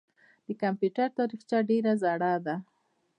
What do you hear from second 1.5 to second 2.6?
ډېره زړه ده.